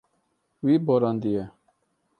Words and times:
Wî 0.65 0.75
borandiye. 0.87 1.43